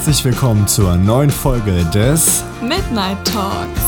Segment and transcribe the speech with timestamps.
[0.00, 3.82] Herzlich willkommen zur neuen Folge des Midnight Talks.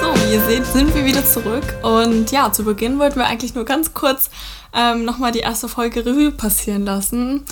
[0.00, 1.62] So, wie ihr seht, sind wir wieder zurück.
[1.84, 4.28] Und ja, zu Beginn wollten wir eigentlich nur ganz kurz
[4.74, 7.44] ähm, nochmal die erste Folge Revue passieren lassen.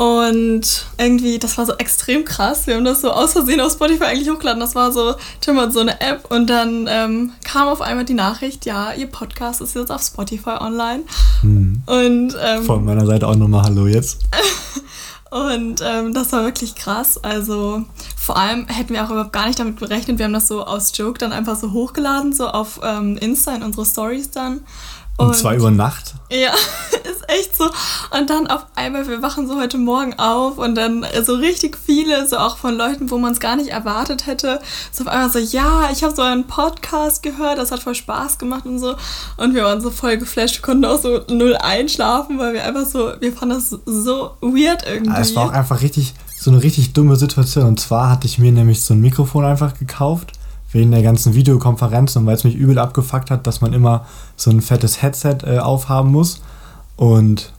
[0.00, 2.66] Und irgendwie, das war so extrem krass.
[2.66, 4.58] Wir haben das so aus Versehen auf Spotify eigentlich hochgeladen.
[4.58, 8.14] Das war so, Tim hat so eine App und dann ähm, kam auf einmal die
[8.14, 11.02] Nachricht, ja, ihr Podcast ist jetzt auf Spotify online.
[11.42, 11.82] Hm.
[11.84, 14.20] Und ähm, von meiner Seite auch nochmal Hallo jetzt.
[15.30, 17.22] Und ähm, das war wirklich krass.
[17.22, 17.84] Also
[18.16, 20.18] vor allem hätten wir auch überhaupt gar nicht damit gerechnet.
[20.18, 23.62] Wir haben das so aus Joke dann einfach so hochgeladen, so auf ähm, Insta in
[23.62, 24.62] unsere Stories dann.
[25.16, 26.14] Um 2 Uhr Nacht?
[26.30, 26.52] Ja,
[27.04, 27.64] ist echt so.
[28.16, 32.26] Und dann auf einmal, wir wachen so heute Morgen auf und dann so richtig viele,
[32.26, 34.60] so auch von Leuten, wo man es gar nicht erwartet hätte,
[34.92, 38.38] so auf einmal so, ja, ich habe so einen Podcast gehört, das hat voll Spaß
[38.38, 38.94] gemacht und so.
[39.36, 42.86] Und wir waren so voll geflasht, wir konnten auch so null einschlafen, weil wir einfach
[42.86, 45.20] so, wir fanden das so weird irgendwie.
[45.20, 47.66] Es war auch einfach richtig, so eine richtig dumme Situation.
[47.66, 50.32] Und zwar hatte ich mir nämlich so ein Mikrofon einfach gekauft
[50.72, 54.50] wegen der ganzen Videokonferenz und weil es mich übel abgefuckt hat, dass man immer so
[54.50, 56.42] ein fettes Headset äh, aufhaben muss.
[56.96, 57.52] Und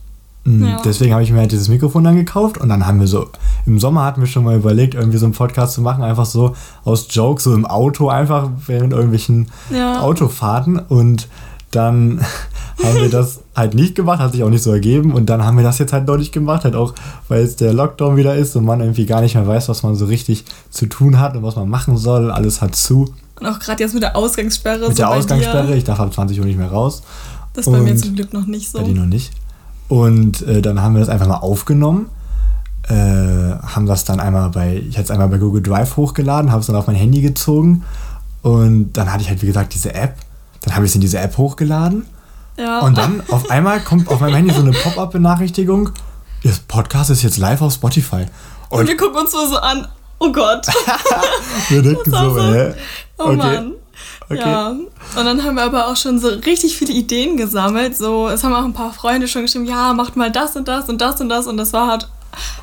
[0.46, 0.82] mh, ja.
[0.84, 3.28] deswegen habe ich mir halt dieses Mikrofon dann gekauft und dann haben wir so,
[3.66, 6.56] im Sommer hatten wir schon mal überlegt, irgendwie so einen Podcast zu machen, einfach so
[6.86, 10.02] aus Jokes, so im Auto einfach, während irgendwelchen ja.
[10.02, 11.28] Autofahrten und
[11.72, 12.22] dann
[12.84, 15.14] haben wir das halt nicht gemacht, hat sich auch nicht so ergeben.
[15.14, 16.94] Und dann haben wir das jetzt halt deutlich gemacht, halt auch,
[17.28, 19.96] weil es der Lockdown wieder ist und man irgendwie gar nicht mehr weiß, was man
[19.96, 22.32] so richtig zu tun hat und was man machen soll.
[22.32, 23.14] Alles hat zu.
[23.40, 24.88] Und auch gerade jetzt mit der Ausgangssperre.
[24.88, 27.02] Mit so der Ausgangssperre, ich darf ab 20 Uhr nicht mehr raus.
[27.54, 28.80] Das ist bei mir zum Glück noch nicht so.
[28.80, 29.32] Bei dir noch nicht.
[29.88, 32.10] Und äh, dann haben wir das einfach mal aufgenommen.
[32.88, 36.62] Äh, haben das dann einmal bei, ich hatte es einmal bei Google Drive hochgeladen, habe
[36.62, 37.84] es dann auf mein Handy gezogen
[38.42, 40.16] und dann hatte ich halt, wie gesagt, diese App.
[40.62, 42.06] Dann habe ich es in diese App hochgeladen
[42.58, 42.80] ja.
[42.80, 45.90] Und dann auf einmal kommt auf meinem Handy so eine Pop-up-Benachrichtigung:
[46.44, 48.26] Ihr Podcast ist jetzt live auf Spotify.
[48.70, 49.88] Und, und wir gucken uns so an:
[50.20, 50.68] Oh Gott.
[51.70, 52.74] wir denken so, so, hä?
[53.18, 53.36] Oh okay.
[53.36, 53.74] Mann.
[54.30, 54.40] Okay.
[54.40, 57.98] Ja, und dann haben wir aber auch schon so richtig viele Ideen gesammelt.
[57.98, 60.88] So, es haben auch ein paar Freunde schon geschrieben, ja, macht mal das und das
[60.88, 61.48] und das und das.
[61.48, 62.08] Und das war halt,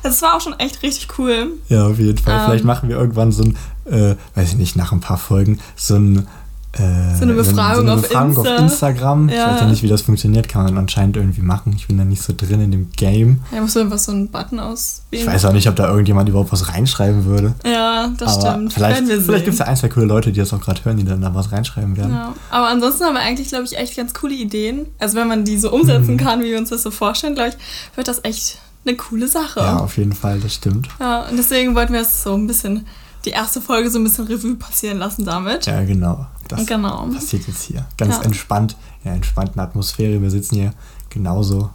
[0.01, 1.51] es war auch schon echt richtig cool.
[1.67, 2.39] Ja, auf jeden Fall.
[2.39, 5.59] Ähm, Vielleicht machen wir irgendwann so ein, äh, weiß ich nicht, nach ein paar Folgen,
[5.75, 6.27] so ein
[6.73, 8.55] äh, so eine Befragung, so eine Befragung auf, Insta.
[8.55, 9.29] auf, Instagram.
[9.29, 9.35] Ja.
[9.35, 11.73] Ich weiß ja nicht, wie das funktioniert, kann man anscheinend irgendwie machen.
[11.75, 13.39] Ich bin da nicht so drin in dem Game.
[13.51, 15.23] Ja, musst du einfach so einen Button auswählen.
[15.23, 17.55] Ich weiß auch nicht, ob da irgendjemand überhaupt was reinschreiben würde.
[17.65, 18.73] Ja, das Aber stimmt.
[18.73, 21.05] Vielleicht, vielleicht gibt es ja ein, zwei coole Leute, die das auch gerade hören, die
[21.05, 22.13] dann da was reinschreiben werden.
[22.13, 22.33] Ja.
[22.51, 24.85] Aber ansonsten haben wir eigentlich, glaube ich, echt ganz coole Ideen.
[24.99, 26.17] Also wenn man die so umsetzen mhm.
[26.17, 29.59] kann, wie wir uns das so vorstellen, glaube ich, wird das echt eine coole Sache.
[29.59, 30.87] Ja, auf jeden Fall, das stimmt.
[30.99, 32.85] Ja, und deswegen wollten wir es so ein bisschen
[33.25, 35.65] die erste Folge so ein bisschen Revue passieren lassen damit.
[35.65, 36.27] Ja, genau.
[36.47, 37.07] Das genau.
[37.07, 37.85] passiert jetzt hier.
[37.97, 38.23] Ganz ja.
[38.23, 40.21] entspannt, in einer entspannten Atmosphäre.
[40.21, 40.73] Wir sitzen hier
[41.09, 41.71] genauso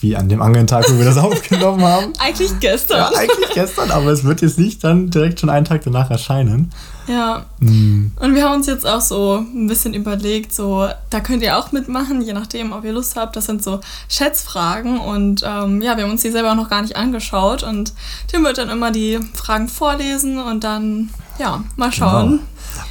[0.00, 2.12] wie an dem anderen Tag, wo wir das aufgenommen haben.
[2.18, 2.98] eigentlich gestern.
[2.98, 6.72] Ja, eigentlich gestern, aber es wird jetzt nicht dann direkt schon einen Tag danach erscheinen.
[7.06, 7.46] Ja.
[7.58, 8.12] Mhm.
[8.20, 11.72] Und wir haben uns jetzt auch so ein bisschen überlegt, so, da könnt ihr auch
[11.72, 13.34] mitmachen, je nachdem, ob ihr Lust habt.
[13.34, 16.82] Das sind so Schätzfragen und ähm, ja, wir haben uns die selber auch noch gar
[16.82, 17.92] nicht angeschaut und
[18.28, 22.30] Tim wird dann immer die Fragen vorlesen und dann, ja, mal schauen.
[22.30, 22.42] Genau.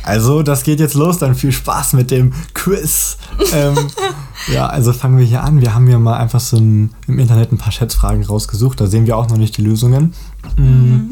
[0.03, 3.17] Also, das geht jetzt los, dann viel Spaß mit dem Quiz.
[3.53, 3.75] ähm,
[4.47, 5.61] ja, also fangen wir hier an.
[5.61, 8.79] Wir haben hier mal einfach so ein, im Internet ein paar Schätzfragen rausgesucht.
[8.79, 10.13] Da sehen wir auch noch nicht die Lösungen.
[10.57, 11.11] Mhm.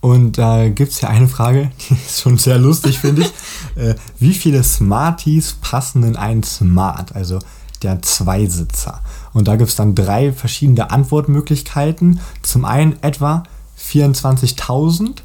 [0.00, 3.32] Und da gibt es ja eine Frage, die ist schon sehr lustig, finde ich.
[3.76, 7.40] Äh, wie viele Smarties passen in einen Smart, also
[7.82, 9.00] der Zweisitzer?
[9.32, 12.20] Und da gibt es dann drei verschiedene Antwortmöglichkeiten.
[12.42, 13.42] Zum einen etwa
[13.80, 15.16] 24.000.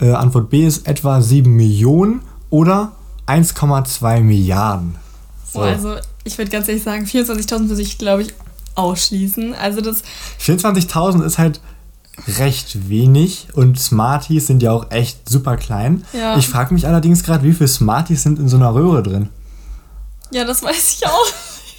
[0.00, 2.92] Äh, Antwort B ist etwa 7 Millionen oder
[3.28, 4.96] 1,2 Milliarden.
[5.52, 5.60] So.
[5.60, 5.94] Also
[6.28, 8.34] ich würde ganz ehrlich sagen, 24.000 würde ich, glaube ich,
[8.74, 9.54] ausschließen.
[9.54, 10.02] Also das
[10.40, 11.60] 24.000 ist halt
[12.38, 16.04] recht wenig und Smarties sind ja auch echt super klein.
[16.12, 16.36] Ja.
[16.36, 19.28] Ich frage mich allerdings gerade, wie viele Smarties sind in so einer Röhre drin?
[20.30, 21.26] Ja, das weiß ich auch.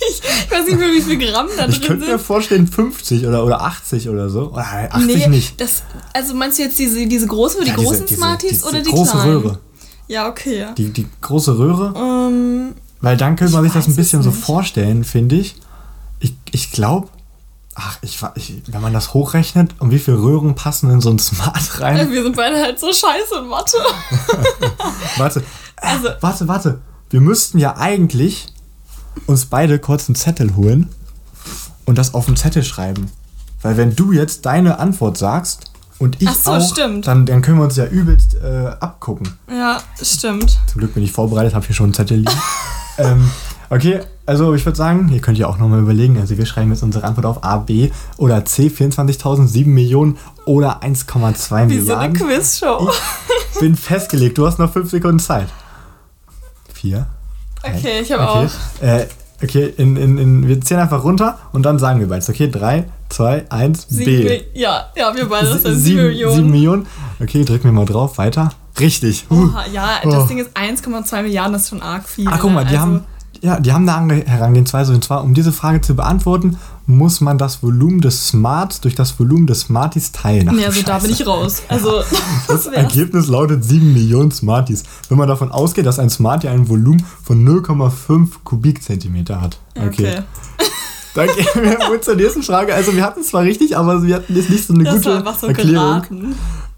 [0.02, 1.82] Ich weiß nicht mehr, wie viel Gramm da drin sind.
[1.82, 4.52] Ich könnte mir vorstellen 50 oder, oder 80 oder so.
[4.52, 5.60] Oder 80 nee, nicht.
[5.60, 5.84] Das,
[6.14, 8.82] also meinst du jetzt diese, diese große, die ja, großen diese, Smarties diese, diese oder
[8.82, 9.32] die große kleinen?
[9.32, 9.60] Röhre.
[10.08, 10.68] Ja, okay.
[10.78, 11.94] Die, die große Röhre?
[11.96, 15.56] Ähm, Weil dann könnte man sich das ein bisschen so vorstellen, finde ich.
[16.20, 17.08] Ich, ich glaube,
[17.82, 21.20] Ach, ich, ich, wenn man das hochrechnet, um wie viele Röhren passen in so ein
[21.20, 21.98] Smart rein?
[21.98, 23.78] Ja, wir sind beide halt so scheiße in Mathe.
[25.18, 25.44] warte,
[25.78, 26.82] also, warte, warte.
[27.10, 28.48] Wir müssten ja eigentlich
[29.28, 30.90] uns beide kurz einen Zettel holen
[31.86, 33.10] und das auf den Zettel schreiben.
[33.62, 37.08] Weil wenn du jetzt deine Antwort sagst und ich so, auch, stimmt.
[37.08, 39.38] Dann, dann können wir uns ja übelst äh, abgucken.
[39.50, 40.60] Ja, stimmt.
[40.68, 42.32] Zum Glück bin ich vorbereitet, habe hier schon einen Zettel liegen.
[43.00, 43.30] ähm,
[43.72, 46.18] Okay, also ich würde sagen, ihr könnt ja auch nochmal überlegen.
[46.20, 50.82] Also wir schreiben jetzt unsere Antwort auf A, B oder C, 24.000, 7 Millionen oder
[50.82, 51.70] 1,2 Milliarden.
[51.70, 52.92] Wie so eine Quizshow.
[53.54, 55.50] Ich bin festgelegt, du hast noch 5 Sekunden Zeit.
[56.74, 57.08] Vier.
[57.62, 58.48] Okay, ich habe okay.
[58.48, 58.84] auch.
[58.84, 59.08] Äh,
[59.44, 62.30] okay, in, in, in, wir zählen einfach runter und dann sagen wir beides.
[62.30, 64.42] Okay, 3, 2, 1, B.
[64.54, 66.36] Ja, ja, wir beide, sind 7 Millionen.
[66.36, 66.88] 7 Millionen.
[67.20, 68.50] Okay, drücken wir mal drauf, weiter.
[68.80, 69.26] Richtig.
[69.30, 70.28] Oha, ja, das oh.
[70.28, 72.28] Ding ist 1,2 Milliarden, das ist schon arg viel.
[72.28, 73.04] Ah, guck mal, die also, haben
[73.42, 77.64] ja, die haben eine Herangehensweise und zwar, um diese Frage zu beantworten, muss man das
[77.64, 80.50] Volumen des Smarts durch das Volumen des Smarties teilen.
[80.50, 81.62] Ach, ja, also da bin ich raus.
[81.68, 82.02] Also,
[82.48, 84.84] das Ergebnis lautet 7 Millionen Smarties.
[85.08, 89.60] Wenn man davon ausgeht, dass ein Smartie ein Volumen von 0,5 Kubikzentimeter hat.
[89.76, 89.86] Okay.
[89.88, 90.24] okay.
[91.16, 92.74] Dann gehen wir zur nächsten Frage.
[92.74, 95.26] Also wir hatten es zwar richtig, aber wir hatten jetzt nicht so eine das gute
[95.26, 96.04] war so Erklärung.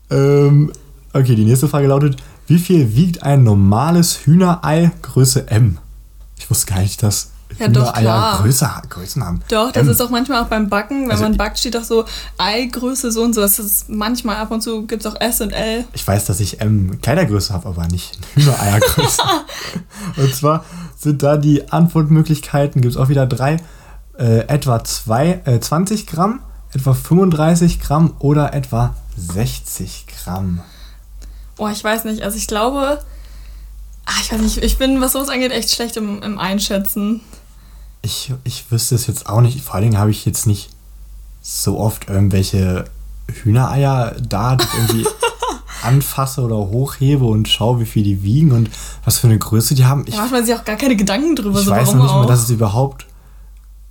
[0.09, 0.71] Ähm,
[1.13, 2.17] okay, die nächste Frage lautet,
[2.47, 5.77] wie viel wiegt ein normales Hühnerei Größe M?
[6.37, 9.41] Ich wusste gar nicht, dass ja, doch, Eier größer, Größen haben.
[9.49, 11.03] Doch, das ähm, ist auch manchmal auch beim Backen.
[11.03, 12.05] Wenn also man backt, steht auch so
[12.37, 13.41] Eigröße so und so.
[13.41, 15.85] Das ist manchmal ab und zu gibt es auch S und L.
[15.93, 19.21] Ich weiß, dass ich M Kleidergröße habe, aber nicht Hühnereiergröße.
[20.17, 20.65] und zwar
[20.97, 23.57] sind da die Antwortmöglichkeiten, gibt es auch wieder drei.
[24.17, 26.41] Äh, etwa zwei, äh, 20 Gramm,
[26.73, 30.61] etwa 35 Gramm oder etwa 60 Gramm.
[31.61, 32.23] Oh, ich weiß nicht.
[32.23, 32.99] Also ich glaube,
[34.05, 37.21] ach, ich weiß nicht, ich bin, was sowas angeht, echt schlecht im, im Einschätzen.
[38.01, 39.61] Ich, ich wüsste es jetzt auch nicht.
[39.61, 40.71] Vor allen Dingen habe ich jetzt nicht
[41.43, 42.85] so oft irgendwelche
[43.31, 45.07] Hühnereier da, die ich irgendwie
[45.83, 48.71] anfasse oder hochhebe und schaue, wie viel die wiegen und
[49.05, 50.05] was für eine Größe die haben.
[50.07, 51.59] Ich, da macht man sich auch gar keine Gedanken drüber.
[51.59, 53.05] Ich so weiß noch nicht mal, dass es überhaupt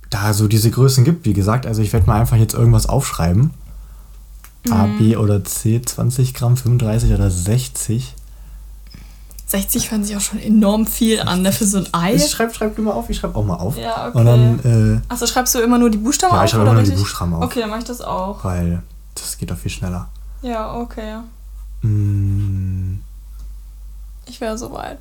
[0.09, 1.25] da so diese Größen gibt.
[1.25, 3.51] Wie gesagt, also ich werde mal einfach jetzt irgendwas aufschreiben.
[4.65, 4.73] Mhm.
[4.73, 8.15] A, B oder C, 20 Gramm, 35 oder 60.
[9.47, 12.15] 60 hören sich auch schon enorm viel an, ne, für so ein Ei.
[12.15, 13.77] Ich schreib, schreib du mal auf, ich schreib auch mal auf.
[13.77, 14.17] Ja, okay.
[14.17, 16.41] Und dann, äh, Achso, schreibst du immer nur die Buchstaben ja, auf?
[16.41, 17.43] Ja, ich schreibe immer nur die Buchstaben auf.
[17.43, 18.43] Okay, dann mach ich das auch.
[18.45, 18.81] Weil
[19.15, 20.07] das geht doch viel schneller.
[20.41, 21.17] Ja, okay.
[21.81, 22.99] Mm.
[24.25, 24.99] Ich wäre soweit.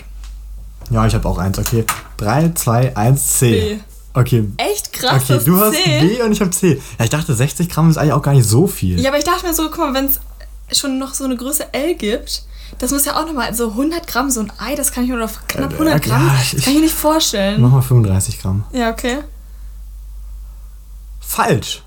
[0.90, 1.58] Ja, ich habe auch eins.
[1.58, 1.84] Okay.
[2.16, 3.50] 3, 2, 1, C.
[3.50, 3.80] B.
[4.12, 4.48] Okay.
[4.56, 5.22] Echt krass.
[5.30, 6.00] Okay, du hast C.
[6.00, 6.80] B und ich habe C.
[6.98, 9.00] Ja, ich dachte, 60 Gramm ist eigentlich auch gar nicht so viel.
[9.00, 10.20] Ja, aber ich dachte mir so, guck mal, wenn es
[10.78, 12.42] schon noch so eine Größe L gibt,
[12.78, 15.18] das muss ja auch nochmal, so 100 Gramm, so ein Ei, das kann ich nur
[15.18, 17.60] noch knapp 100 äh, Gramm, ja, ich, das kann ich mir nicht vorstellen.
[17.60, 18.64] Mach mal 35 Gramm.
[18.72, 19.18] Ja, okay.
[21.20, 21.82] Falsch.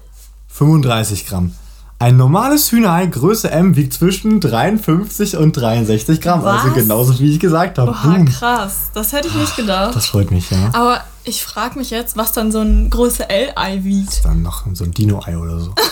[0.48, 1.54] 35 Gramm.
[2.00, 6.44] Ein normales Hühnerei Größe M wiegt zwischen 53 und 63 Gramm.
[6.44, 6.64] Also Was?
[6.64, 7.92] Also genauso wie ich gesagt habe.
[7.92, 8.26] Boah, Boom.
[8.26, 8.92] krass.
[8.94, 9.96] Das hätte ich nicht gedacht.
[9.96, 10.70] Das freut mich, ja.
[10.74, 14.08] Aber ich frage mich jetzt, was dann so ein Größe L-Ei wiegt.
[14.08, 15.74] Das ist dann noch so ein Dino-Ei oder so.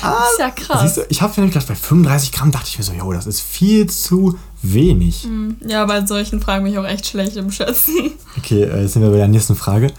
[0.00, 0.94] Ah, das ist ja krass.
[0.94, 3.40] Du, ich habe nämlich gedacht, bei 35 Gramm dachte ich mir so, jo, das ist
[3.40, 5.24] viel zu wenig.
[5.24, 8.12] Hm, ja, bei solchen Fragen bin ich auch echt schlecht im Schätzen.
[8.36, 9.92] Okay, äh, jetzt sind wir bei der nächsten Frage.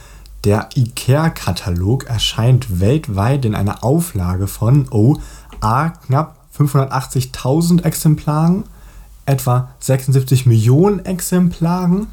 [0.45, 5.17] Der IKEA-Katalog erscheint weltweit in einer Auflage von, oh,
[5.59, 8.63] A, knapp 580.000 Exemplaren,
[9.25, 12.07] etwa 76 Millionen Exemplaren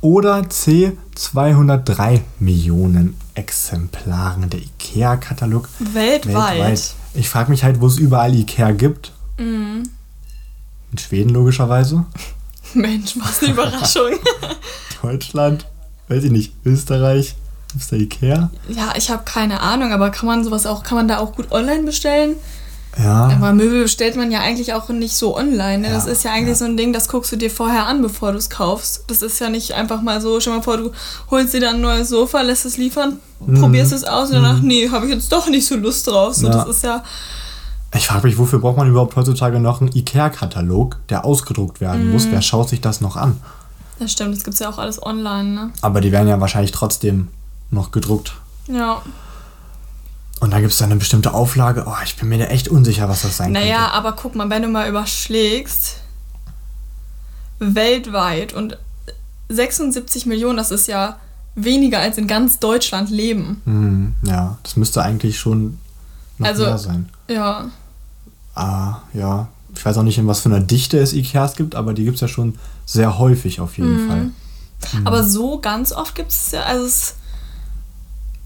[0.00, 4.48] oder C, 203 Millionen Exemplaren.
[4.50, 6.58] Der IKEA-Katalog weltweit.
[6.58, 6.94] weltweit.
[7.14, 9.12] Ich frage mich halt, wo es überall IKEA gibt.
[9.38, 9.88] Mhm.
[10.92, 12.04] In Schweden logischerweise.
[12.74, 14.12] Mensch, was eine Überraschung.
[15.02, 15.66] Deutschland,
[16.08, 17.34] weiß ich nicht, Österreich,
[17.76, 18.50] es da Ikea?
[18.68, 21.52] Ja, ich habe keine Ahnung, aber kann man sowas auch, kann man da auch gut
[21.52, 22.36] online bestellen?
[22.98, 23.28] Ja.
[23.28, 25.78] Aber Möbel bestellt man ja eigentlich auch nicht so online.
[25.78, 25.88] Ne?
[25.88, 26.54] Ja, das ist ja eigentlich ja.
[26.56, 29.04] so ein Ding, das guckst du dir vorher an, bevor du es kaufst.
[29.06, 30.90] Das ist ja nicht einfach mal so, stell mal vor, du
[31.30, 33.60] holst dir dann ein neues Sofa, lässt es liefern, mhm.
[33.60, 34.66] probierst es aus und danach, mhm.
[34.66, 36.34] nee, habe ich jetzt doch nicht so Lust drauf.
[36.34, 36.52] So, ja.
[36.52, 37.04] Das ist ja.
[37.94, 42.12] Ich frage mich, wofür braucht man überhaupt heutzutage noch einen IKEA-Katalog, der ausgedruckt werden mhm.
[42.12, 42.28] muss?
[42.30, 43.40] Wer schaut sich das noch an?
[44.00, 45.70] Das stimmt, das gibt es ja auch alles online, ne?
[45.82, 47.28] Aber die werden ja wahrscheinlich trotzdem
[47.70, 48.34] noch gedruckt.
[48.66, 49.02] Ja.
[50.40, 51.84] Und da gibt es dann eine bestimmte Auflage.
[51.86, 53.80] Oh, ich bin mir da echt unsicher, was das sein naja, könnte.
[53.80, 55.96] Naja, aber guck mal, wenn du mal überschlägst,
[57.58, 58.78] weltweit und
[59.48, 61.18] 76 Millionen, das ist ja
[61.54, 63.62] weniger als in ganz Deutschland leben.
[63.64, 65.78] Mhm, ja, das müsste eigentlich schon
[66.38, 67.08] noch also, mehr sein.
[67.28, 67.70] Ja.
[68.54, 69.48] Ah, ja.
[69.74, 72.16] Ich weiß auch nicht, in was für einer Dichte es Ikeas gibt, aber die gibt
[72.16, 74.08] es ja schon sehr häufig auf jeden mhm.
[74.08, 74.22] Fall.
[75.00, 75.06] Mhm.
[75.06, 77.14] Aber so ganz oft gibt es ja, also es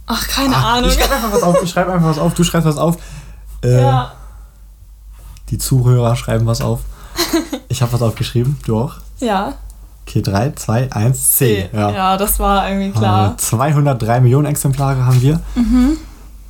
[0.06, 0.90] Ach, keine Ach, Ahnung.
[0.90, 1.62] Ich schreibe einfach was auf.
[1.62, 2.34] Ich schreibe einfach was auf.
[2.34, 2.96] Du schreibst was auf.
[3.62, 4.12] Äh, ja.
[5.50, 6.80] Die Zuhörer schreiben was auf.
[7.68, 8.58] Ich habe was aufgeschrieben.
[8.66, 8.96] Du auch?
[9.20, 9.54] Ja.
[10.06, 11.70] Okay, 3, 2, 1, C.
[11.72, 11.90] Ja.
[11.90, 13.36] ja, das war irgendwie klar.
[13.38, 15.40] 203 Millionen Exemplare haben wir.
[15.54, 15.96] Mhm.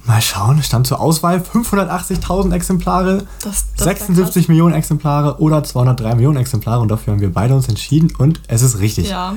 [0.05, 6.39] Mal schauen, stand zur Auswahl 580.000 Exemplare, das, das 76 Millionen Exemplare oder 203 Millionen
[6.39, 9.11] Exemplare und dafür haben wir beide uns entschieden und es ist richtig.
[9.11, 9.35] Ja.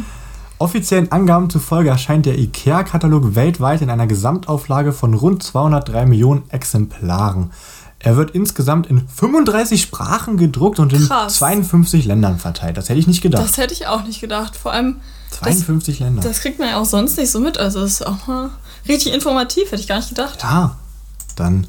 [0.57, 7.51] Offiziellen Angaben zufolge erscheint der IKEA-Katalog weltweit in einer Gesamtauflage von rund 203 Millionen Exemplaren.
[8.00, 11.35] Er wird insgesamt in 35 Sprachen gedruckt und in Krass.
[11.38, 12.77] 52 Ländern verteilt.
[12.77, 13.43] Das hätte ich nicht gedacht.
[13.43, 14.55] Das hätte ich auch nicht gedacht.
[14.55, 14.97] Vor allem,
[15.31, 16.21] 52 Länder.
[16.21, 17.57] das kriegt man ja auch sonst nicht so mit.
[17.57, 18.51] Also das ist auch mal
[18.88, 20.41] richtig informativ, hätte ich gar nicht gedacht.
[20.43, 20.77] ja,
[21.35, 21.67] dann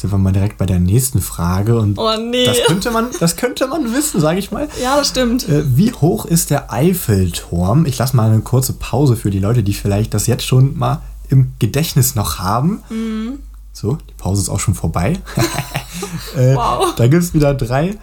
[0.00, 1.76] sind wir mal direkt bei der nächsten Frage.
[1.76, 2.44] Und Oh nee.
[2.44, 4.68] das, könnte man, das könnte man wissen, sage ich mal.
[4.80, 5.48] Ja, das stimmt.
[5.48, 7.84] Äh, Wie hoch ist der Eiffelturm?
[7.84, 11.02] Ich lasse mal eine kurze Pause für die Leute, die vielleicht das jetzt schon mal
[11.30, 12.82] im Gedächtnis noch haben.
[12.90, 13.40] Mhm.
[13.72, 15.18] So, die Pause ist auch schon vorbei.
[16.36, 16.94] äh, Wow.
[16.94, 17.96] Da gibt es wieder drei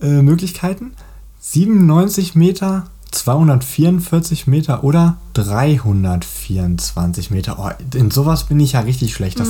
[0.00, 0.92] äh, Möglichkeiten.
[1.40, 7.56] 97 Meter, 244 Meter oder 324 Meter.
[7.58, 9.40] Oh, in sowas bin ich ja richtig schlecht.
[9.40, 9.48] Das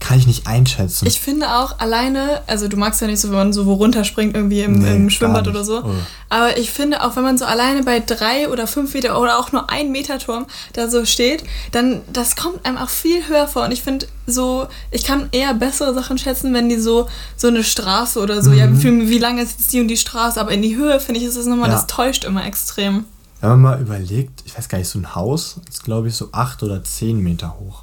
[0.00, 1.04] kann ich nicht einschätzen.
[1.04, 1.08] Mhm.
[1.08, 4.34] Ich finde auch alleine, also du magst ja nicht so, wenn man so wo runterspringt,
[4.36, 5.82] irgendwie im, Nee, im Schwimmbad oder so.
[5.84, 5.90] Oh.
[6.28, 9.52] Aber ich finde auch, wenn man so alleine bei drei oder fünf Meter oder auch
[9.52, 13.64] nur ein Meter Turm da so steht, dann das kommt einem auch viel höher vor.
[13.64, 17.62] Und ich finde so, ich kann eher bessere Sachen schätzen, wenn die so so eine
[17.64, 20.62] Straße oder so, ja, wie, wie lang ist jetzt die und die Straße, aber in
[20.62, 21.74] die Höhe finde ich, ist es nochmal, Ja.
[21.74, 23.03] das täuscht immer extrem.
[23.44, 26.30] Wenn man mal überlegt, ich weiß gar nicht, so ein Haus ist, glaube ich, so
[26.32, 27.82] 8 oder 10 Meter hoch.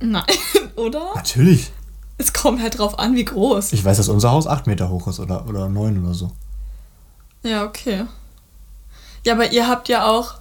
[0.00, 0.22] Nein,
[0.76, 1.12] oder?
[1.16, 1.72] Natürlich.
[2.18, 3.72] Es kommt halt drauf an, wie groß.
[3.72, 6.30] Ich weiß, dass unser Haus 8 Meter hoch ist oder, oder 9 oder so.
[7.42, 8.04] Ja, okay.
[9.26, 10.34] Ja, aber ihr habt ja auch,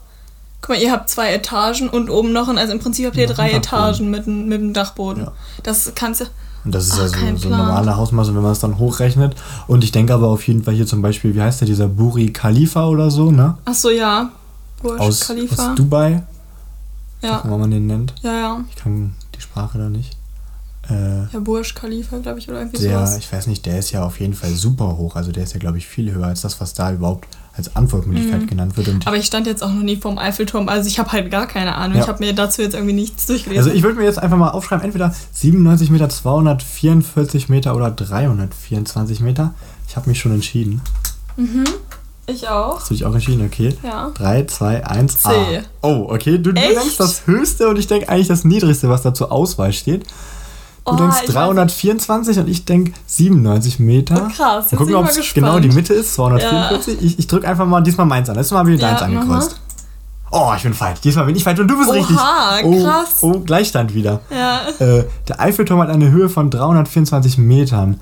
[0.61, 3.25] guck mal, ihr habt zwei Etagen und oben noch, ein, also im Prinzip habt ihr
[3.27, 3.51] drei.
[3.51, 5.23] Etagen mit, dem- mit dem Dachboden.
[5.23, 5.31] Ja.
[5.63, 6.25] Das kannst du,
[6.65, 7.59] Und das ist ja so, kein so Plan.
[13.65, 14.29] ach so, ja,
[14.81, 15.69] Burj Aus, Khalifa.
[15.71, 16.23] aus Dubai,
[17.21, 18.13] ja, wie man den nennt.
[18.21, 18.65] ja, ja.
[18.69, 20.17] Ich kann die Sprache da nicht.
[20.89, 23.17] Äh, Ja, Burj Khalifa, glaube ich, oder irgendwie der, sowas.
[23.17, 25.15] ich weiß nicht, der ist ja auf jeden Fall super hoch.
[25.15, 28.47] Also der ist ja, glaube ich, viel höher als das, was da überhaupt als Antwortmöglichkeit
[28.47, 28.87] genannt wird.
[28.87, 29.01] Und Mhm.
[29.05, 31.75] Aber ich stand jetzt auch noch nie vorm Eiffelturm, also ich habe halt gar keine
[31.75, 31.97] Ahnung.
[31.97, 32.03] Ja.
[32.03, 33.63] Ich habe mir dazu jetzt irgendwie nichts durchgelesen.
[33.63, 39.19] Also ich würde mir jetzt einfach mal aufschreiben, entweder 97 Meter, 244 Meter oder 324
[39.19, 39.53] Meter.
[39.87, 40.81] Ich habe mich schon entschieden.
[42.25, 42.79] ich auch.
[42.79, 43.45] Hast du dich auch entschieden?
[43.45, 43.75] Okay.
[43.83, 44.09] Ja.
[44.15, 45.29] 3, 2, 1, C.
[45.29, 45.61] A.
[45.81, 46.37] Oh, okay.
[46.37, 49.73] Du, du denkst das höchste und ich denke eigentlich das niedrigste, was da zur Auswahl
[49.73, 50.05] steht.
[50.85, 54.27] Du Oh, denkst ich weiß- 324 und ich denke 97 Meter.
[54.29, 57.01] Oh, krass, Mal gucken, ob es genau die Mitte ist, 244.
[57.01, 58.35] Ich, ich drücke einfach mal diesmal meins an.
[58.35, 59.59] Letztes Mal habe ich deins Ja, mach angekreuzt.
[60.31, 60.99] Oh, ich bin falsch.
[61.01, 62.17] Diesmal bin ich falsch und du bist Oha, richtig.
[62.65, 63.07] Oh, krass.
[63.21, 64.19] Oh, Gleichstand wieder.
[64.29, 64.61] Ja.
[64.85, 68.01] Äh, der Eiffelturm hat eine Höhe von 324 Metern.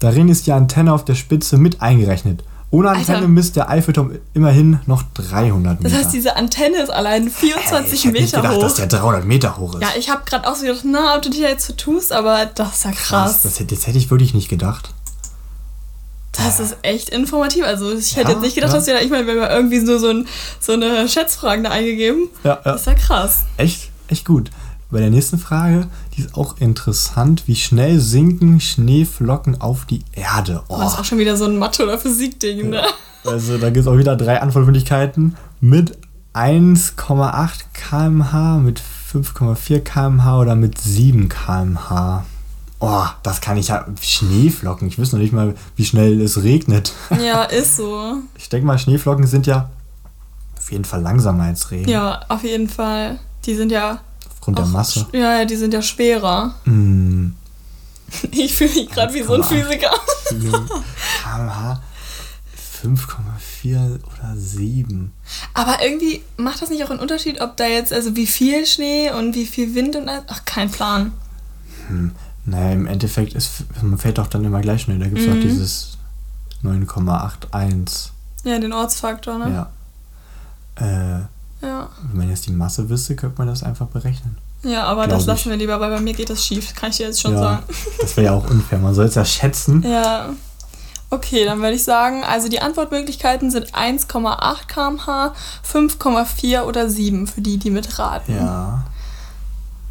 [0.00, 2.42] Darin ist die Antenne auf der Spitze mit eingerechnet.
[2.72, 3.28] Ohne Antenne Alter.
[3.28, 5.92] misst der Eiffelturm immerhin noch 300 Meter.
[5.96, 8.62] Das heißt, diese Antenne ist allein 24 ich hätte nicht Meter gedacht, hoch.
[8.62, 9.82] dass der 300 Meter hoch ist.
[9.82, 12.46] Ja, ich habe gerade auch so gedacht, na, ob du dir jetzt so tust, aber
[12.46, 13.42] das ist ja krass.
[13.42, 14.90] Das, hätte- das hätte ich wirklich nicht gedacht.
[16.32, 17.64] Das ist echt informativ.
[17.64, 18.78] Also ich hätte Ja, jetzt nicht gedacht, ja.
[18.78, 20.28] dass wir da, ich meine, wir haben irgendwie so, so, ein,
[20.60, 22.28] so eine Schätzfragen da eingegeben.
[22.44, 22.72] Ja, ja.
[22.72, 23.38] Das ist ja krass.
[23.56, 24.50] Echt, echt gut.
[24.90, 27.44] Bei der nächsten Frage, die ist auch interessant.
[27.46, 30.62] Wie schnell sinken Schneeflocken auf die Erde?
[30.68, 32.82] Oh, das ist auch schon wieder so ein Mathe- oder Physik-Ding, ne?
[33.24, 35.36] also da gibt es auch wieder drei Antwortmöglichkeiten.
[35.60, 35.96] Mit
[36.34, 38.80] 1,8 km/h, mit
[39.12, 42.24] 5,4 km/h oder mit 7 km/h.
[42.80, 43.84] Oh, das kann ich ja.
[44.00, 44.88] Schneeflocken.
[44.88, 46.92] Ich weiß noch nicht mal, wie schnell es regnet.
[47.22, 48.14] Ja, ist so.
[48.36, 49.68] Ich denke mal, Schneeflocken sind ja
[50.56, 51.90] auf jeden Fall langsamer als Regen.
[51.90, 53.18] Ja, auf jeden Fall.
[53.44, 54.00] Die sind ja.
[54.40, 55.06] Aufgrund der auch Masse.
[55.12, 56.54] Ja, ja, die sind ja schwerer.
[56.64, 57.34] Hm.
[58.32, 59.44] Ich fühle mich gerade wie so ein 1,8.
[59.46, 59.90] Physiker.
[61.22, 61.80] km/h
[62.82, 65.12] 5,4 oder 7.
[65.54, 69.10] Aber irgendwie macht das nicht auch einen Unterschied, ob da jetzt, also wie viel Schnee
[69.12, 70.24] und wie viel Wind und alles?
[70.28, 71.12] Ach, kein Plan.
[72.46, 74.98] Naja, im Endeffekt ist, man fällt doch dann immer gleich schnell.
[74.98, 75.34] Da gibt es Mhm.
[75.34, 75.98] doch dieses
[76.62, 78.10] 9,81.
[78.44, 79.68] Ja, den Ortsfaktor, ne?
[80.78, 81.18] Ja.
[81.20, 81.26] Äh,
[81.62, 84.36] Ja, wenn man jetzt die Masse wüsste, könnte man das einfach berechnen.
[84.62, 85.26] ja aber das ich.
[85.26, 87.38] lassen wir lieber, weil bei mir geht das schief, kann ich dir jetzt schon ja,
[87.38, 87.62] sagen.
[88.00, 88.78] das wäre ja auch unfair.
[88.78, 89.84] Man soll es ja schätzen.
[89.86, 90.30] Ja.
[91.12, 95.34] Okay, dann würde ich sagen, also die Antwortmöglichkeiten sind 1,8 km/h,
[95.70, 98.36] 5,4 oder 7 für die, die mitraten.
[98.36, 98.84] Ja.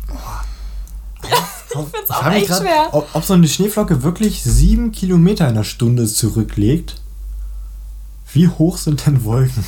[1.23, 2.87] ich find's auch echt schwer.
[2.93, 6.95] Ob, ob so eine Schneeflocke wirklich 7 Kilometer in der Stunde zurücklegt.
[8.33, 9.63] Wie hoch sind denn Wolken?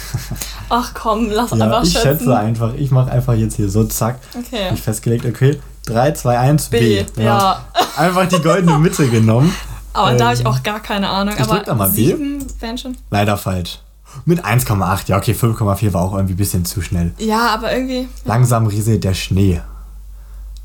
[0.69, 2.19] Ach komm, lass Ja, einfach ich schätzen.
[2.19, 2.73] schätze einfach.
[2.75, 4.19] Ich mache einfach jetzt hier so, zack.
[4.37, 4.65] Okay.
[4.67, 5.59] Hab ich festgelegt, okay.
[5.87, 7.03] 3, 2, 1, B.
[7.15, 7.65] B, ja.
[7.97, 9.51] Einfach die goldene Mitte genommen.
[9.93, 11.33] Aber da habe ich Ähm, auch gar keine Ahnung.
[11.35, 12.05] ich aber drück da mal B.
[12.05, 12.95] 7 wären schon.
[13.09, 13.79] Leider falsch.
[14.25, 15.07] Mit 1,8.
[15.07, 17.13] Ja, okay, 5,4 war auch irgendwie ein bisschen zu schnell.
[17.17, 18.07] Ja, aber irgendwie.
[18.25, 19.61] Langsam rieselt der Schnee.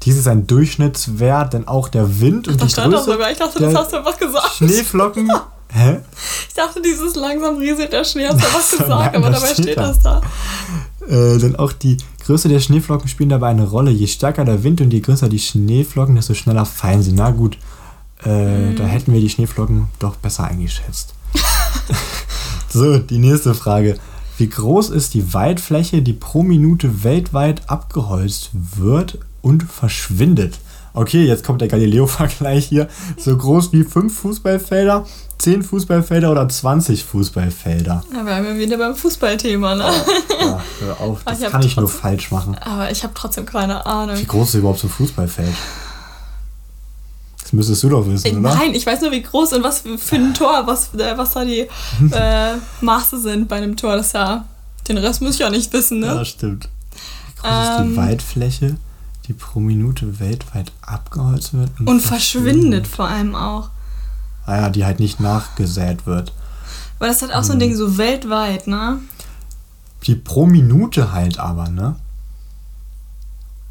[0.02, 3.30] Dies ist ein Durchschnittswert, denn auch der Wind und Da die stand doch Größe sogar.
[3.30, 4.50] Ich dachte, das hast du einfach gesagt.
[4.56, 5.32] Schneeflocken
[5.72, 6.00] Hä?
[6.48, 9.76] Ich dachte, dieses langsam rieselt der Schnee, hast du was gesagt, nein, aber dabei steht,
[9.76, 10.20] das da.
[11.08, 13.90] Äh, denn auch die Größe der Schneeflocken spielen dabei eine Rolle.
[13.90, 17.12] Je stärker der Wind und je größer die Schneeflocken, desto schneller fallen sie.
[17.12, 17.58] Na gut,
[18.24, 18.76] äh, mm.
[18.76, 21.14] da hätten wir die Schneeflocken doch besser eingeschätzt.
[22.68, 23.98] so, die nächste Frage.
[24.38, 30.58] Wie groß ist die Waldfläche, die pro Minute weltweit abgeholzt wird und verschwindet?
[30.96, 32.88] Okay, jetzt kommt der Galileo-Vergleich hier.
[33.18, 38.02] So groß wie fünf Fußballfelder, zehn Fußballfelder oder 20 Fußballfelder.
[38.14, 39.84] Ja, wir haben ja wieder beim Fußballthema, ne?
[40.40, 42.56] Ja, hör auf, das ich kann ich nur falsch machen.
[42.62, 44.16] Aber ich habe trotzdem keine Ahnung.
[44.16, 45.54] Wie groß ist überhaupt so ein Fußballfeld?
[47.42, 48.54] Das müsstest du doch wissen, äh, oder?
[48.54, 51.44] Nein, ich weiß nur, wie groß und was für ein Tor, was, äh, was da
[51.44, 51.60] die
[52.10, 53.96] äh, Maße sind bei einem Tor.
[53.96, 54.46] Das ja,
[54.88, 56.06] den Rest muss ich ja nicht wissen, ne?
[56.06, 56.70] Ja, stimmt.
[57.26, 58.76] Wie groß ähm, ist die ähm, Waldfläche,
[59.26, 61.70] die pro Minute weltweit abgeholzt wird?
[61.80, 62.86] Und, und verschwindet.
[62.86, 63.70] vor allem auch.
[64.44, 66.32] Ah ja, die halt nicht nachgesät wird.
[66.98, 67.44] Weil das hat auch hm.
[67.44, 67.60] so ein hm.
[67.60, 69.00] Ding so weltweit, ne?
[70.04, 71.96] Die pro Minute halt aber, ne?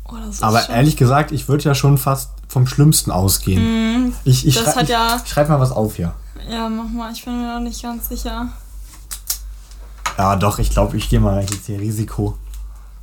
[0.07, 4.07] Oh, aber ehrlich gesagt, ich würde ja schon fast vom Schlimmsten ausgehen.
[4.07, 6.13] Mm, ich ich, schrei ja, ich schreibe mal was auf hier.
[6.49, 7.11] Ja, mach mal.
[7.11, 8.49] Ich bin mir noch nicht ganz sicher.
[10.17, 12.37] Ja, doch, ich glaube, ich gehe mal jetzt hier Risiko.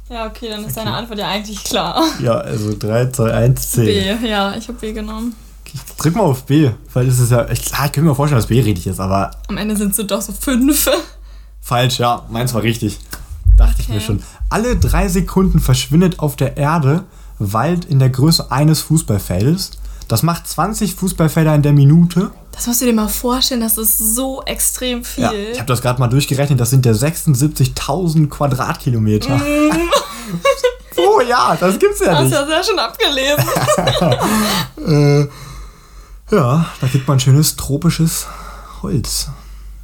[0.09, 0.85] Ja, okay, dann ist okay.
[0.85, 2.05] deine Antwort ja eigentlich klar.
[2.21, 3.85] Ja, also 3, 2, 1, C.
[3.85, 5.35] B, ja, ich habe B genommen.
[5.65, 7.49] Okay, ich drück mal auf B, weil es ist ja.
[7.49, 9.31] Ich, klar, ich kann mir vorstellen, dass B richtig ist, aber.
[9.49, 10.89] Am Ende sind es doch so fünf.
[11.61, 12.99] Falsch, ja, meins war richtig.
[13.57, 13.83] Dachte okay.
[13.83, 14.23] ich mir schon.
[14.51, 17.05] Alle drei Sekunden verschwindet auf der Erde
[17.39, 19.73] Wald in der Größe eines Fußballfeldes.
[20.09, 22.31] Das macht 20 Fußballfelder in der Minute.
[22.53, 25.25] Das musst du dir mal vorstellen, das ist so extrem viel.
[25.25, 29.39] Ja, ich habe das gerade mal durchgerechnet, das sind ja 76.000 Quadratkilometer.
[29.39, 29.71] Mm.
[30.97, 32.33] oh ja, das gibt's ja nicht.
[32.35, 33.45] Hast du ja sehr schön abgelesen.
[34.87, 35.29] äh,
[36.35, 38.27] ja, da kriegt man schönes tropisches
[38.83, 39.29] Holz.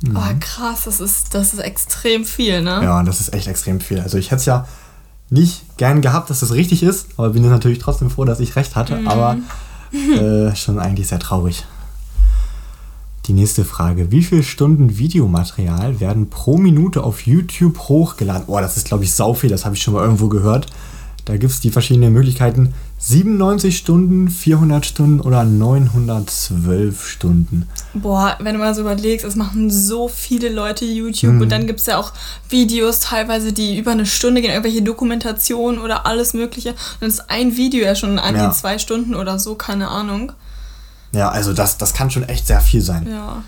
[0.03, 0.17] Mhm.
[0.17, 2.81] Oh, krass, das ist, das ist extrem viel, ne?
[2.83, 4.01] Ja, das ist echt extrem viel.
[4.01, 4.67] Also ich hätte es ja
[5.31, 8.77] nicht gern gehabt, dass das richtig ist, aber bin natürlich trotzdem froh, dass ich recht
[8.77, 8.97] hatte.
[8.97, 9.09] Mhm.
[9.09, 9.37] Aber
[9.93, 11.65] äh, schon eigentlich sehr traurig.
[13.29, 14.11] Die nächste Frage.
[14.11, 18.45] Wie viele Stunden Videomaterial werden pro Minute auf YouTube hochgeladen?
[18.47, 19.51] Oh, das ist, glaube ich, sau viel.
[19.51, 20.67] Das habe ich schon mal irgendwo gehört.
[21.27, 22.73] Da gibt es die verschiedenen Möglichkeiten.
[23.01, 27.69] 97 Stunden, 400 Stunden oder 912 Stunden.
[27.93, 31.43] Boah, wenn du mal so überlegst, es machen so viele Leute YouTube mhm.
[31.43, 32.15] und dann gibt es ja auch
[32.49, 36.71] Videos teilweise, die über eine Stunde gehen, irgendwelche Dokumentationen oder alles mögliche.
[36.71, 38.49] Und dann ist ein Video ja schon an ja.
[38.49, 40.33] die zwei Stunden oder so, keine Ahnung.
[41.13, 43.07] Ja, also das, das kann schon echt sehr viel sein.
[43.11, 43.43] Ja.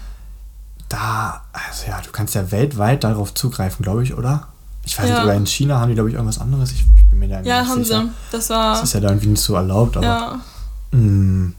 [0.89, 4.49] Da, also ja, du kannst ja weltweit darauf zugreifen, glaube ich, oder?
[4.85, 5.15] Ich weiß ja.
[5.17, 6.73] nicht, oder in China haben die, glaube ich, irgendwas anderes.
[6.73, 8.03] Ich, ich bin mir da ja, nicht haben sicher.
[8.03, 8.11] sie.
[8.33, 8.75] Das war.
[8.75, 10.07] Das ist ja da irgendwie nicht so erlaubt, aber.
[10.07, 10.41] Ja.
[10.93, 10.99] Mh.
[10.99, 11.55] Hm.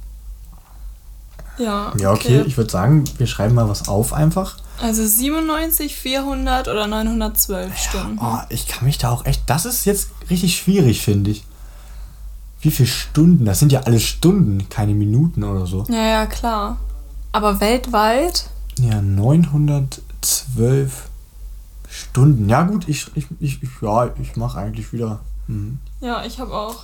[1.57, 2.01] Ja, okay.
[2.01, 2.43] Ja, okay.
[2.47, 4.57] Ich würde sagen, wir schreiben mal was auf einfach.
[4.81, 8.19] Also 97, 400 oder 912 ja, Stunden.
[8.19, 9.43] Oh, ich kann mich da auch echt.
[9.45, 11.43] Das ist jetzt richtig schwierig, finde ich.
[12.61, 13.45] Wie viele Stunden?
[13.45, 15.85] Das sind ja alle Stunden, keine Minuten oder so.
[15.89, 16.77] Ja, ja, klar.
[17.31, 18.49] Aber weltweit?
[18.79, 21.09] Ja, 912
[21.89, 22.49] Stunden.
[22.49, 25.19] Ja, gut, ich, ich, ich, ja, ich mache eigentlich wieder.
[25.47, 25.79] Mhm.
[26.01, 26.83] Ja, ich habe auch.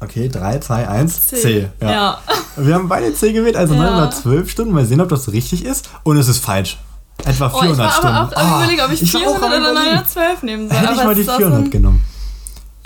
[0.00, 1.36] Okay, 3, 2, 1, C.
[1.36, 1.70] C.
[1.80, 1.90] Ja.
[1.90, 2.18] ja.
[2.56, 3.80] Wir haben beide C gewählt, also ja.
[3.80, 4.74] 912 Stunden.
[4.74, 5.90] Mal sehen, ob das richtig ist.
[6.04, 6.78] Und es ist falsch.
[7.24, 8.16] Etwa 400 oh, ich war Stunden.
[8.16, 10.78] aber auch oh, überlegen, ob ich, ich 400 oder 912 nehmen soll.
[10.78, 12.04] Hätte ich mal die 400 genommen.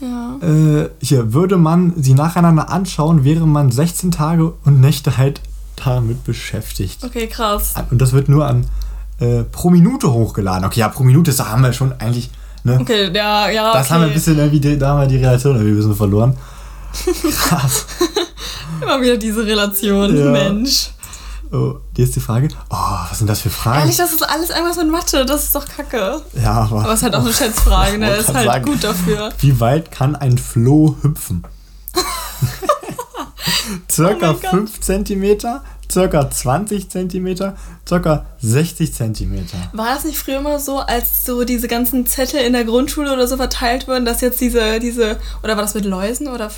[0.00, 0.38] Ja.
[0.46, 5.40] Äh, hier, würde man sie nacheinander anschauen, wäre man 16 Tage und Nächte halt
[5.84, 7.04] damit beschäftigt.
[7.04, 7.74] Okay, krass.
[7.90, 8.66] Und das wird nur an
[9.18, 10.64] äh, pro Minute hochgeladen.
[10.64, 12.30] Okay, ja, pro Minute, das haben wir schon eigentlich.
[12.64, 12.78] Ne?
[12.80, 13.72] Okay, ja, ja.
[13.72, 13.94] Das okay.
[13.94, 16.36] haben wir ein bisschen irgendwie, da haben wir die Relation irgendwie ein bisschen verloren.
[17.30, 17.86] Krass.
[18.80, 20.30] Immer wieder diese Relation, ja.
[20.30, 20.90] Mensch.
[21.52, 22.48] Oh, die ist die Frage.
[22.70, 23.80] Oh, was sind das für Fragen?
[23.80, 26.22] Ehrlich, das ist alles einfach so in Mathe, das ist doch kacke.
[26.40, 26.82] Ja, aber.
[26.82, 28.14] Aber es ist halt auch eine Schätzfrage, ne?
[28.14, 29.30] Ist halt sagen, gut dafür.
[29.38, 31.44] Wie weit kann ein Floh hüpfen?
[33.90, 35.38] Circa oh 5 cm,
[35.90, 37.54] circa 20 cm,
[37.88, 39.46] circa 60 cm.
[39.72, 43.26] War das nicht früher immer so, als so diese ganzen Zettel in der Grundschule oder
[43.26, 46.50] so verteilt wurden, dass jetzt diese, diese, oder war das mit Läusen oder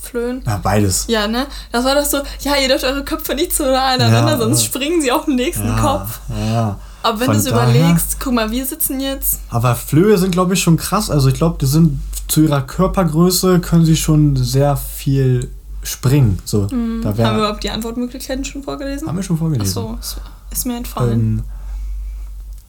[0.00, 0.42] Flöhen?
[0.46, 1.06] Ja, beides.
[1.08, 1.46] Ja, ne?
[1.72, 4.64] Das war doch so, ja, ihr dürft eure Köpfe nicht zu nah aneinander, ja, sonst
[4.64, 6.20] springen sie auf den nächsten ja, Kopf.
[6.28, 6.78] Ja.
[7.02, 9.40] Aber wenn du es überlegst, guck mal, wir sitzen jetzt.
[9.50, 11.10] Aber Flöhe sind, glaube ich, schon krass.
[11.10, 15.50] Also ich glaube, die sind zu ihrer Körpergröße können sie schon sehr viel
[15.82, 16.38] springen.
[16.44, 17.00] So, mhm.
[17.02, 19.08] da wär, haben wir überhaupt die Antwortmöglichkeiten schon vorgelesen?
[19.08, 19.82] Haben wir schon vorgelesen.
[19.98, 20.16] Ach so,
[20.50, 21.20] ist mir entfallen.
[21.20, 21.42] Ähm,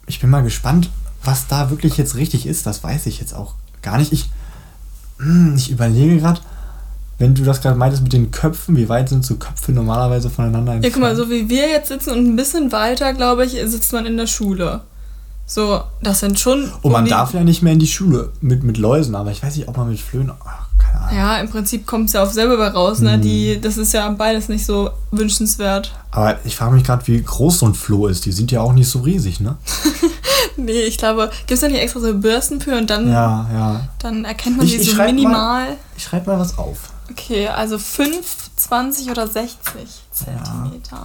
[0.06, 0.90] ich bin mal gespannt,
[1.24, 2.66] was da wirklich jetzt richtig ist.
[2.66, 4.12] Das weiß ich jetzt auch gar nicht.
[4.12, 4.30] Ich,
[5.18, 6.40] hm, ich überlege gerade,
[7.22, 10.72] wenn du das gerade meintest mit den Köpfen, wie weit sind so Köpfe normalerweise voneinander
[10.72, 10.84] entfernt?
[10.84, 13.92] Ja, guck mal, so wie wir jetzt sitzen und ein bisschen weiter, glaube ich, sitzt
[13.92, 14.80] man in der Schule.
[15.46, 16.68] So, das sind schon.
[16.82, 19.54] Und man darf ja nicht mehr in die Schule mit, mit Läusen, aber ich weiß
[19.54, 20.32] nicht, ob man mit Flöhen.
[20.32, 21.16] Ach, keine Ahnung.
[21.16, 23.12] Ja, im Prinzip kommt es ja auf selber raus, ne?
[23.12, 23.22] Hm.
[23.22, 25.92] Die, das ist ja beides nicht so wünschenswert.
[26.10, 28.24] Aber ich frage mich gerade, wie groß so ein Floh ist.
[28.24, 29.56] Die sind ja auch nicht so riesig, ne?
[30.56, 33.88] nee, ich glaube, gibt es da nicht extra so Bürsten für und dann, ja, ja.
[34.00, 35.32] dann erkennt man ich, die so minimal.
[35.32, 36.92] Mal, ich schreibe mal was auf.
[37.12, 41.04] Okay, also 5, 20 oder 60 Zentimeter.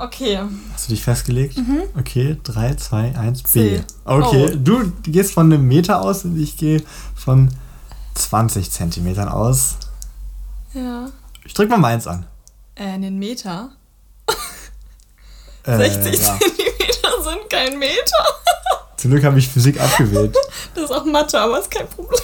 [0.00, 0.40] Okay.
[0.74, 1.56] Hast du dich festgelegt?
[1.56, 1.82] Mhm.
[1.98, 3.80] Okay, 3, 2, 1, B.
[4.04, 4.56] Okay, oh.
[4.56, 6.82] du gehst von einem Meter aus und ich gehe
[7.14, 7.50] von
[8.14, 9.76] 20 Zentimetern aus.
[10.74, 11.10] Ja.
[11.44, 12.26] Ich drück mal meins an.
[12.74, 13.70] Äh, einen Meter?
[15.62, 16.38] äh, 60 ja.
[16.38, 18.24] Zentimeter sind kein Meter.
[18.96, 20.36] Zum Glück habe ich Physik abgewählt.
[20.74, 22.20] Das ist auch Mathe, aber ist kein Problem.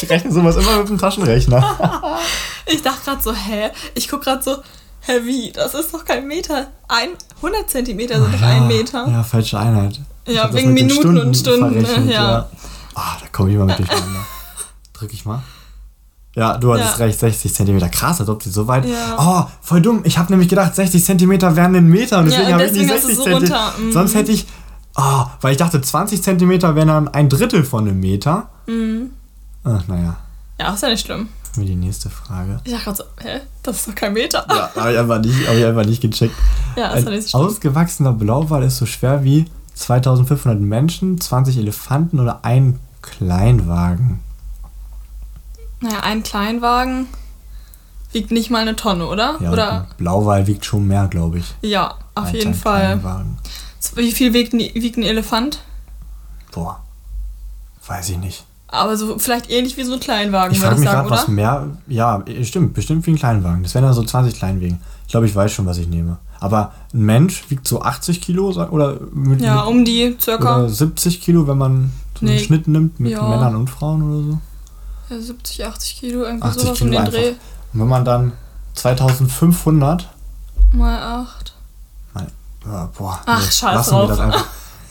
[0.00, 2.18] ich rechne sowas immer mit dem Taschenrechner.
[2.66, 3.70] ich dachte gerade so, hä?
[3.94, 4.56] Ich gucke gerade so,
[5.02, 5.52] hä, wie?
[5.52, 6.68] Das ist doch kein Meter.
[6.88, 9.06] Ein, 100 Zentimeter sind doch ja, ein Meter.
[9.08, 10.00] Ja, falsche Einheit.
[10.26, 11.82] Ja, wegen Minuten Stunden und Stunden.
[11.82, 12.12] Ne?
[12.12, 12.30] Ja.
[12.32, 12.48] ja.
[12.94, 14.26] Ah, da komme ich immer mit durcheinander.
[14.92, 15.42] Drück ich mal.
[16.34, 17.04] Ja, du hattest ja.
[17.04, 17.88] recht, 60 Zentimeter.
[17.88, 18.86] Krass, als ob sie so weit.
[18.86, 19.16] Ja.
[19.18, 20.00] Oh, voll dumm.
[20.04, 22.88] Ich habe nämlich gedacht, 60 Zentimeter wären ein Meter und deswegen ja, habe ich nicht
[22.88, 23.74] 60 so Zentimeter.
[23.78, 23.92] Mhm.
[23.92, 24.46] Sonst hätte ich.
[24.96, 28.48] Oh, weil ich dachte, 20 Zentimeter wären dann ein Drittel von einem Meter.
[28.66, 29.10] Mhm.
[29.64, 30.16] Ach, naja.
[30.58, 31.28] Ja, ist ja nicht schlimm.
[31.56, 32.60] Mir die nächste Frage.
[32.64, 33.40] Ich dachte gerade so, hä?
[33.62, 34.46] Das ist doch kein Meter.
[34.48, 36.34] Ja, habe ich einfach nicht, hab ich einfach nicht gecheckt.
[36.74, 42.18] Ja, ist Ein nicht so ausgewachsener Blauwal ist so schwer wie 2500 Menschen, 20 Elefanten
[42.18, 44.20] oder ein Kleinwagen.
[45.80, 47.08] Naja, ein Kleinwagen
[48.12, 49.36] wiegt nicht mal eine Tonne, oder?
[49.40, 49.86] Ja, oder?
[49.98, 51.54] Blauwal wiegt schon mehr, glaube ich.
[51.60, 52.98] Ja, auf jeden Fall.
[52.98, 53.36] Kleinwagen.
[53.94, 55.60] Wie viel wiegt ein, wiegt ein Elefant?
[56.52, 56.80] Boah,
[57.86, 58.44] weiß ich nicht.
[58.68, 61.16] Aber so vielleicht ähnlich wie so ein Kleinwagen, ich würde ich sagen, grad, oder?
[61.16, 61.76] was mehr.
[61.88, 63.62] Ja, stimmt, bestimmt wie ein Kleinwagen.
[63.62, 64.80] Das wären dann so 20 Kleinwagen.
[65.06, 66.16] Ich glaube, ich weiß schon, was ich nehme.
[66.40, 70.60] Aber ein Mensch wiegt so 80 Kilo oder mit, Ja, um die circa.
[70.60, 72.32] Oder 70 Kilo, wenn man so nee.
[72.32, 73.22] einen Schnitt nimmt mit ja.
[73.28, 74.40] Männern und Frauen oder so.
[75.14, 77.12] Ja, 70, 80 Kilo, irgendwie 80 sowas Kilo um den einfach.
[77.12, 77.28] Dreh.
[77.28, 78.32] Und wenn man dann
[78.74, 80.08] 2500
[80.72, 81.52] mal 8.
[82.64, 83.20] Ja, boah.
[83.26, 84.46] Ach, nee, scheiß drauf.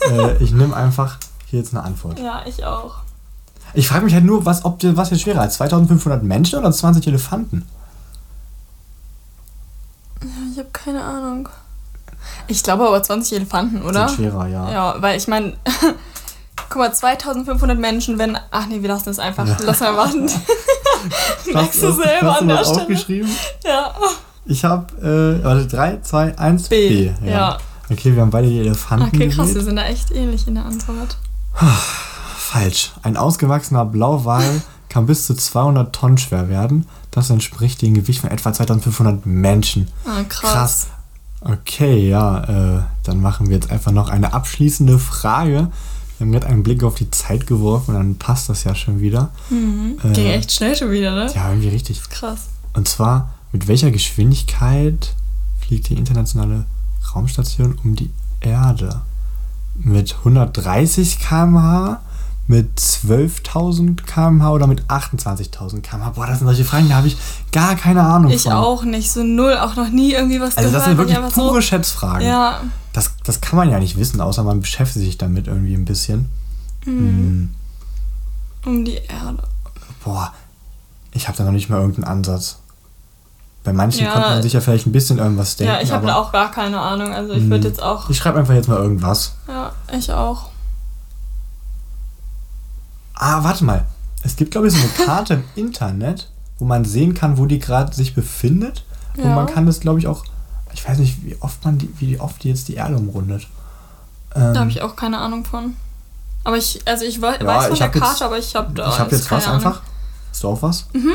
[0.10, 2.20] äh, ich nehme einfach hier jetzt eine Antwort.
[2.20, 2.96] Ja, ich auch.
[3.74, 7.08] Ich frage mich halt nur, was, ob was jetzt schwerer ist, 2500 Menschen oder 20
[7.08, 7.66] Elefanten?
[10.22, 11.50] Ja, ich habe keine Ahnung.
[12.48, 14.10] Ich glaube aber 20 Elefanten, oder?
[14.10, 14.72] Sind schwerer, ja.
[14.72, 15.54] Ja, weil ich meine,
[16.70, 18.38] guck mal, 2500 Menschen, wenn.
[18.52, 19.48] Ach nee, wir lassen es einfach.
[19.48, 19.58] Ja.
[19.62, 20.30] Lass mal warten.
[21.54, 22.82] Merkst du selber hast an der Stelle?
[22.82, 23.32] aufgeschrieben?
[23.64, 23.94] Ja.
[24.46, 26.90] Ich habe, äh, warte, 3, 2, 1, B.
[26.90, 27.32] B ja.
[27.32, 27.58] ja.
[27.90, 29.08] Okay, wir haben beide die Elefanten.
[29.08, 29.56] Okay, krass, gewählt.
[29.56, 31.18] wir sind da echt ähnlich in der Antwort.
[32.38, 32.92] Falsch.
[33.04, 36.86] Ein ausgewachsener Blauwal kann bis zu 200 Tonnen schwer werden.
[37.12, 39.88] Das entspricht dem Gewicht von etwa 2500 Menschen.
[40.06, 40.52] Ah, krass.
[40.52, 40.88] krass.
[41.42, 45.70] Okay, ja, äh, dann machen wir jetzt einfach noch eine abschließende Frage.
[46.18, 49.00] Wir haben gerade einen Blick auf die Zeit geworfen und dann passt das ja schon
[49.00, 49.30] wieder.
[49.50, 49.98] Mhm.
[50.04, 51.32] Äh, Ging echt schnell schon wieder, ne?
[51.34, 52.02] Ja, irgendwie richtig.
[52.10, 52.42] Krass.
[52.74, 55.14] Und zwar, mit welcher Geschwindigkeit
[55.60, 56.66] fliegt die internationale
[57.14, 59.02] Raumstation um die Erde?
[59.76, 62.02] Mit 130 km/h,
[62.48, 66.10] mit 12.000 km/h oder mit 28.000 km/h?
[66.12, 67.18] Boah, das sind solche Fragen, da habe ich
[67.52, 68.52] gar keine Ahnung ich von.
[68.52, 71.56] Ich auch nicht, so null, auch noch nie irgendwie was Also das sind wirklich pure
[71.56, 72.28] so, Schätzfragen.
[72.28, 72.62] Ja.
[72.94, 76.30] Das, das kann man ja nicht wissen, außer man beschäftigt sich damit irgendwie ein bisschen.
[76.86, 76.98] Mhm.
[76.98, 77.50] Hm.
[78.66, 79.44] Um die Erde.
[80.04, 80.34] Boah,
[81.12, 82.61] ich habe da noch nicht mal irgendeinen Ansatz.
[83.64, 84.12] Bei manchen ja.
[84.12, 85.74] konnte man sich ja vielleicht ein bisschen irgendwas denken.
[85.74, 87.14] Ja, ich habe da auch gar keine Ahnung.
[87.14, 87.74] Also ich würde hm.
[87.74, 88.10] jetzt auch.
[88.10, 89.36] Ich schreibe einfach jetzt mal irgendwas.
[89.48, 90.50] Ja, ich auch.
[93.14, 93.86] Ah, warte mal.
[94.24, 97.60] Es gibt, glaube ich, so eine Karte im Internet, wo man sehen kann, wo die
[97.60, 98.84] gerade sich befindet.
[99.16, 99.26] Ja.
[99.26, 100.26] Und man kann das, glaube ich, auch.
[100.74, 103.48] Ich weiß nicht, wie oft man die, wie oft die jetzt die Erde umrundet.
[104.34, 105.76] Ähm, da habe ich auch keine Ahnung von.
[106.44, 108.90] Aber ich, also ich weiß, ja, von der Karte, jetzt, aber ich habe da.
[108.90, 109.82] Ich habe jetzt was einfach.
[110.32, 110.88] Hast du auch was?
[110.94, 111.14] Mhm.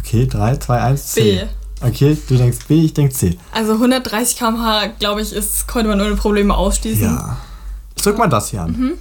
[0.00, 1.20] Okay, 3, 2, 1, C.
[1.22, 1.46] B.
[1.84, 3.36] Okay, du denkst B, ich denke C.
[3.52, 7.04] Also 130 km/h, glaube ich, ist, konnte man ohne Probleme ausschließen.
[7.04, 7.36] Ja.
[7.96, 8.72] Drück mal das hier an.
[8.72, 8.92] Mhm.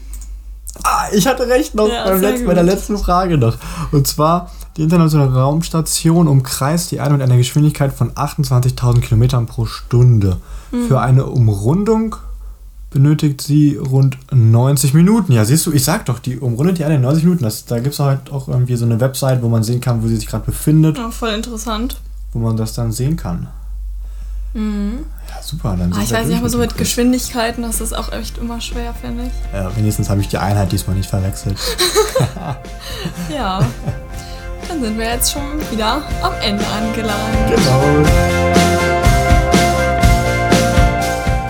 [0.84, 3.58] Ah, ich hatte recht noch ja, beim letzten, bei der letzten Frage noch.
[3.92, 9.66] Und zwar, die internationale Raumstation umkreist die Erde mit einer Geschwindigkeit von 28.000 Kilometern pro
[9.66, 10.38] Stunde.
[10.72, 10.88] Mhm.
[10.88, 12.16] Für eine Umrundung
[12.90, 15.32] benötigt sie rund 90 Minuten.
[15.32, 17.44] Ja, siehst du, ich sag doch, die umrundet die Erde in 90 Minuten.
[17.44, 20.08] Das, da gibt es halt auch irgendwie so eine Website, wo man sehen kann, wo
[20.08, 20.98] sie sich gerade befindet.
[20.98, 22.02] Ja, voll interessant.
[22.34, 23.48] Wo man das dann sehen kann.
[24.54, 25.06] Mhm.
[25.30, 25.76] Ja, super.
[25.78, 28.94] Dann ah, ich weiß nicht, aber so mit Geschwindigkeiten, das ist auch echt immer schwer,
[28.94, 29.54] finde ich.
[29.54, 31.58] Ja, wenigstens habe ich die Einheit diesmal nicht verwechselt.
[33.34, 33.60] ja.
[34.68, 35.42] dann sind wir jetzt schon
[35.72, 37.50] wieder am Ende angelangt.
[37.50, 37.84] Genau.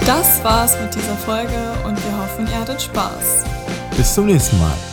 [0.05, 1.51] Das war's mit dieser Folge
[1.85, 3.43] und wir hoffen, ihr hattet Spaß.
[3.95, 4.92] Bis zum nächsten Mal.